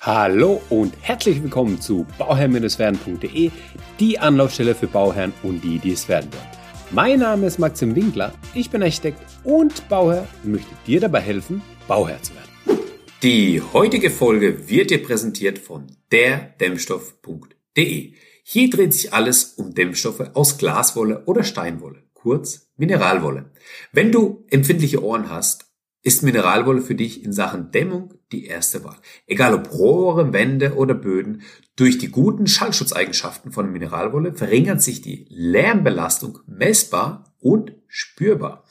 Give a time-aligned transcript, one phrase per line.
[0.00, 3.50] Hallo und herzlich willkommen zu bauherr-werden.de,
[3.98, 6.46] die Anlaufstelle für Bauherren und die, die es werden wollen.
[6.92, 11.62] Mein Name ist Maxim Winkler, ich bin Architekt und Bauherr und möchte dir dabei helfen,
[11.88, 12.80] Bauherr zu werden.
[13.24, 18.12] Die heutige Folge wird dir präsentiert von derdämmstoff.de.
[18.44, 23.50] Hier dreht sich alles um Dämmstoffe aus Glaswolle oder Steinwolle, kurz Mineralwolle.
[23.90, 25.67] Wenn du empfindliche Ohren hast
[26.08, 28.96] ist Mineralwolle für dich in Sachen Dämmung die erste Wahl.
[29.26, 31.42] Egal ob Rohre, Wände oder Böden,
[31.76, 38.64] durch die guten Schallschutzeigenschaften von Mineralwolle verringert sich die Lärmbelastung messbar und spürbar.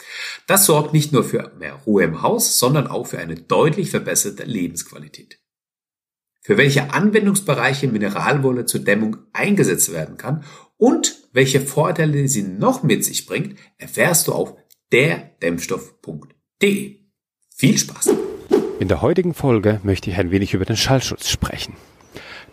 [0.48, 4.44] Das sorgt nicht nur für mehr Ruhe im Haus, sondern auch für eine deutlich verbesserte
[4.44, 5.40] Lebensqualität.
[6.42, 10.44] Für welche Anwendungsbereiche Mineralwolle zur Dämmung eingesetzt werden kann
[10.78, 14.56] und welche Vorteile sie noch mit sich bringt, erfährst du auf
[14.92, 17.06] derdämmstoff.de.
[17.59, 18.11] Viel Spaß!
[18.79, 21.73] In der heutigen Folge möchte ich ein wenig über den Schallschutz sprechen.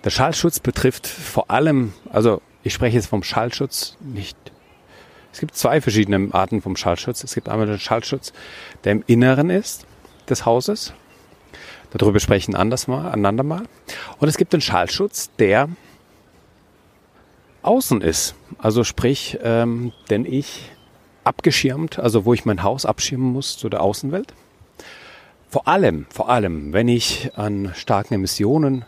[0.02, 4.38] Der Schallschutz betrifft vor allem, also ich spreche jetzt vom Schallschutz nicht.
[5.30, 7.22] Es gibt zwei verschiedene Arten vom Schallschutz.
[7.22, 8.32] Es gibt einmal den Schallschutz,
[8.84, 9.84] der im Inneren ist
[10.30, 10.94] des Hauses.
[11.90, 13.64] Darüber sprechen anders mal, einander mal.
[14.20, 15.68] Und es gibt den Schallschutz, der
[17.60, 18.36] außen ist.
[18.56, 20.70] Also sprich, ähm, denn ich
[21.24, 24.32] abgeschirmt, also wo ich mein Haus abschirmen muss zu der Außenwelt.
[25.54, 28.84] Vor allem, vor allem, wenn ich an starken Emissionen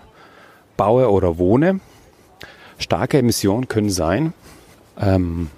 [0.76, 1.78] baue oder wohne,
[2.76, 4.32] starke Emissionen können sein
[4.98, 5.48] ähm,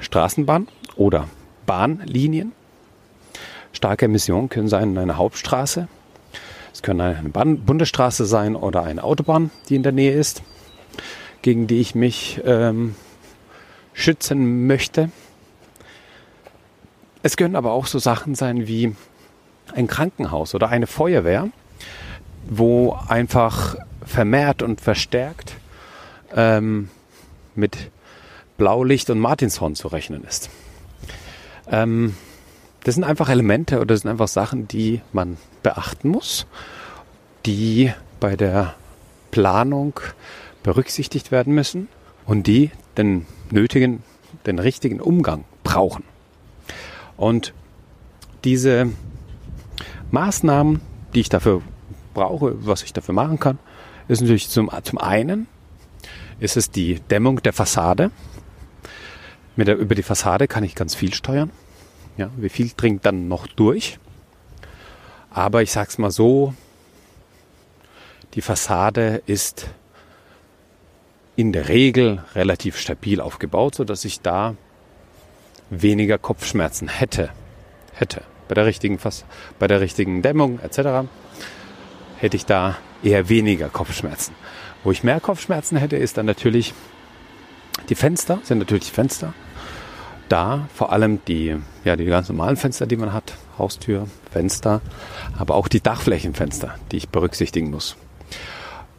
[0.00, 1.28] Straßenbahn oder
[1.64, 2.50] Bahnlinien.
[3.72, 5.86] Starke Emissionen können sein eine Hauptstraße.
[6.72, 10.42] Es können eine Bahn Bundesstraße sein oder eine Autobahn, die in der Nähe ist,
[11.42, 12.96] gegen die ich mich ähm,
[13.92, 15.12] schützen möchte.
[17.22, 18.96] Es können aber auch so Sachen sein wie
[19.74, 21.48] ein Krankenhaus oder eine Feuerwehr,
[22.48, 25.54] wo einfach vermehrt und verstärkt
[26.34, 26.88] ähm,
[27.54, 27.90] mit
[28.56, 30.50] Blaulicht und Martinshorn zu rechnen ist.
[31.70, 32.14] Ähm,
[32.84, 36.46] das sind einfach Elemente oder das sind einfach Sachen, die man beachten muss,
[37.44, 38.74] die bei der
[39.30, 40.00] Planung
[40.62, 41.88] berücksichtigt werden müssen
[42.26, 44.02] und die den nötigen,
[44.46, 46.04] den richtigen Umgang brauchen.
[47.16, 47.52] Und
[48.44, 48.88] diese
[50.10, 50.80] Maßnahmen,
[51.14, 51.62] die ich dafür
[52.14, 53.58] brauche, was ich dafür machen kann,
[54.08, 55.46] ist natürlich zum, zum einen
[56.40, 58.10] ist es die Dämmung der Fassade.
[59.56, 61.50] Der, über die Fassade kann ich ganz viel steuern.
[62.16, 63.98] Ja, wie viel dringt dann noch durch?
[65.30, 66.54] Aber ich sag's mal so,
[68.34, 69.68] die Fassade ist
[71.36, 74.54] in der Regel relativ stabil aufgebaut, so dass ich da
[75.70, 77.30] weniger Kopfschmerzen hätte.
[77.92, 79.24] Hätte bei der richtigen, Fass,
[79.58, 81.08] bei der richtigen Dämmung etc.
[82.18, 84.34] hätte ich da eher weniger Kopfschmerzen.
[84.84, 86.74] Wo ich mehr Kopfschmerzen hätte, ist dann natürlich
[87.88, 89.34] die Fenster, sind natürlich Fenster.
[90.28, 94.80] Da vor allem die, ja, die ganz normalen Fenster, die man hat, Haustür, Fenster,
[95.38, 97.96] aber auch die Dachflächenfenster, die ich berücksichtigen muss.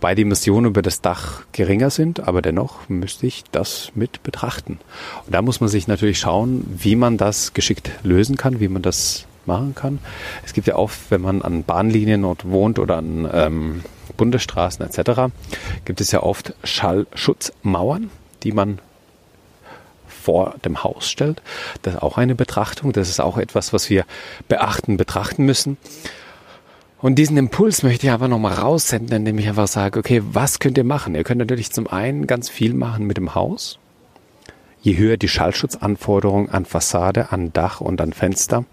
[0.02, 4.80] Weil die Emissionen über das Dach geringer sind, aber dennoch müsste ich das mit betrachten.
[5.26, 8.82] Und da muss man sich natürlich schauen, wie man das geschickt lösen kann, wie man
[8.82, 10.00] das machen kann.
[10.46, 13.84] Es gibt ja oft, wenn man an Bahnlinien wohnt oder an ähm,
[14.16, 15.34] Bundesstraßen etc.,
[15.84, 18.10] gibt es ja oft Schallschutzmauern,
[18.44, 18.80] die man
[20.08, 21.42] vor dem Haus stellt.
[21.82, 22.92] Das ist auch eine Betrachtung.
[22.92, 24.06] Das ist auch etwas, was wir
[24.48, 25.78] beachten, betrachten müssen.
[27.02, 30.78] Und diesen Impuls möchte ich aber nochmal raussenden, indem ich einfach sage, okay, was könnt
[30.78, 31.16] ihr machen?
[31.16, 33.80] Ihr könnt natürlich zum einen ganz viel machen mit dem Haus.
[34.82, 38.66] Je höher die Schallschutzanforderungen an Fassade, an Dach und an Fenster,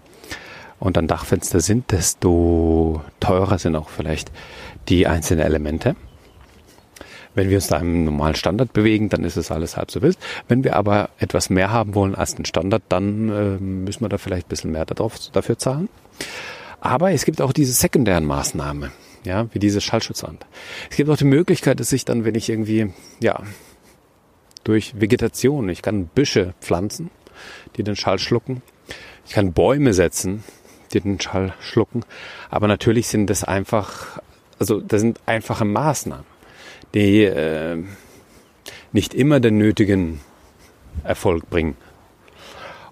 [0.79, 4.31] und dann Dachfenster sind, desto teurer sind auch vielleicht
[4.89, 5.95] die einzelnen Elemente.
[7.33, 10.17] Wenn wir uns da im normalen Standard bewegen, dann ist es alles halb so wild.
[10.47, 14.17] Wenn wir aber etwas mehr haben wollen als den Standard, dann äh, müssen wir da
[14.17, 15.89] vielleicht ein bisschen mehr darauf, dafür zahlen.
[16.79, 18.91] Aber es gibt auch diese sekundären Maßnahmen,
[19.23, 20.45] ja, wie diese Schallschutzwand.
[20.89, 23.41] Es gibt auch die Möglichkeit, dass ich dann, wenn ich irgendwie, ja,
[24.63, 27.09] durch Vegetation, ich kann Büsche pflanzen,
[27.75, 28.61] die den Schall schlucken.
[29.27, 30.43] Ich kann Bäume setzen,
[30.87, 32.03] den Schall schlucken.
[32.49, 34.21] Aber natürlich sind das einfach,
[34.59, 36.25] also das sind einfache Maßnahmen,
[36.93, 37.83] die äh,
[38.91, 40.19] nicht immer den nötigen
[41.03, 41.75] Erfolg bringen.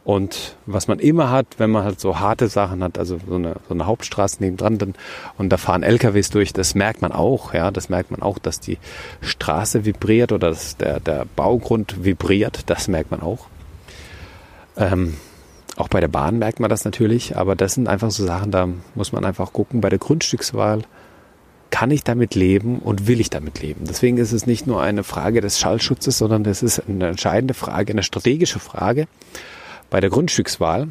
[0.06, 3.56] Und was man immer hat, wenn man halt so harte Sachen hat, also so eine,
[3.68, 4.94] so eine Hauptstraße nebendran, dann,
[5.40, 8.60] und da fahren LKWs durch, das merkt man auch, ja, das merkt man auch, dass
[8.60, 8.78] die
[9.22, 13.48] Straße vibriert oder dass der, der Baugrund vibriert, das merkt man auch.
[14.78, 15.18] Ähm,
[15.78, 18.70] auch bei der Bahn merkt man das natürlich, aber das sind einfach so Sachen, da
[18.94, 20.84] muss man einfach gucken bei der Grundstückswahl.
[21.72, 23.82] kann ich damit leben und will ich damit leben?
[23.86, 27.92] Deswegen ist es nicht nur eine Frage des Schallschutzes, sondern das ist eine entscheidende Frage,
[27.92, 29.08] eine strategische Frage
[29.90, 30.88] bei der Grundstückswahl.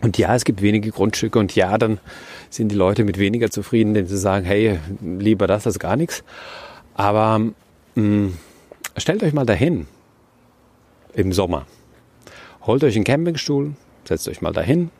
[0.00, 1.98] Und ja, es gibt wenige Grundstücke und ja, dann
[2.48, 6.24] sind die Leute mit weniger zufrieden, denn sie sagen, hey, lieber das als gar nichts.
[6.94, 7.52] Aber mh,
[7.96, 8.38] mm,
[8.96, 9.86] stellt euch mal dahin
[11.12, 11.66] im Sommer.
[12.62, 13.74] Holt euch einen Campingstuhl,
[14.04, 14.90] setzt euch mal dahin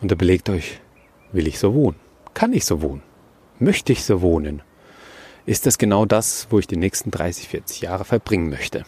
[0.00, 0.80] und überlegt euch,
[1.32, 1.96] will ich so wohnen?
[2.34, 3.02] Kann ich so wohnen?
[3.58, 4.62] Möchte ich so wohnen?
[5.46, 8.84] Ist das genau das, wo ich die nächsten 30, 40 Jahre verbringen möchte?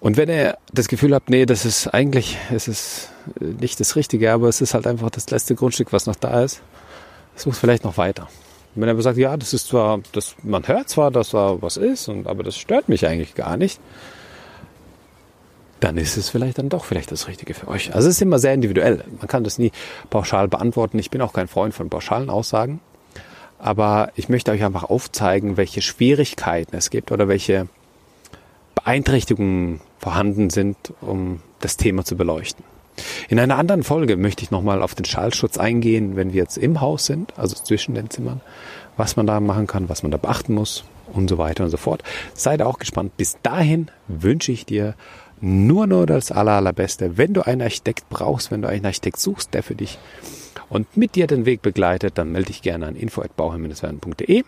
[0.00, 4.32] Und wenn ihr das Gefühl habt, nee, das ist eigentlich, es ist nicht das Richtige,
[4.32, 6.62] aber es ist halt einfach das letzte Grundstück, was noch da ist,
[7.36, 8.28] sucht vielleicht noch weiter.
[8.74, 11.76] Wenn er aber sagt, ja, das ist zwar, das, man hört zwar, dass da was
[11.76, 13.80] ist, und, aber das stört mich eigentlich gar nicht,
[15.80, 17.94] dann ist es vielleicht dann doch vielleicht das Richtige für euch.
[17.94, 19.04] Also es ist immer sehr individuell.
[19.18, 19.72] Man kann das nie
[20.10, 20.98] pauschal beantworten.
[20.98, 22.80] Ich bin auch kein Freund von pauschalen Aussagen.
[23.58, 27.68] Aber ich möchte euch einfach aufzeigen, welche Schwierigkeiten es gibt oder welche
[28.74, 32.64] Beeinträchtigungen vorhanden sind, um das Thema zu beleuchten.
[33.28, 36.80] In einer anderen Folge möchte ich nochmal auf den Schallschutz eingehen, wenn wir jetzt im
[36.80, 38.40] Haus sind, also zwischen den Zimmern,
[38.96, 41.76] was man da machen kann, was man da beachten muss und so weiter und so
[41.76, 42.02] fort.
[42.34, 43.16] Seid auch gespannt.
[43.16, 44.94] Bis dahin wünsche ich dir
[45.40, 47.16] nur nur das aller, allerbeste.
[47.16, 49.98] Wenn du einen Architekt brauchst, wenn du einen Architekt suchst, der für dich
[50.68, 54.44] und mit dir den Weg begleitet, dann melde dich gerne an info@bauherr-werden.de.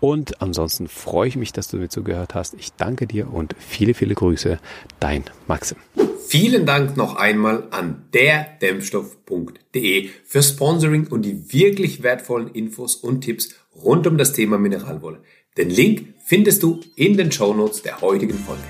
[0.00, 2.54] Und ansonsten freue ich mich, dass du mir zugehört hast.
[2.54, 4.58] Ich danke dir und viele, viele Grüße.
[5.00, 5.78] Dein Maxim.
[6.26, 13.54] Vielen Dank noch einmal an derdämpfstoff.de für Sponsoring und die wirklich wertvollen Infos und Tipps
[13.82, 15.20] rund um das Thema Mineralwolle.
[15.56, 18.64] Den Link findest du in den Shownotes der heutigen Folge.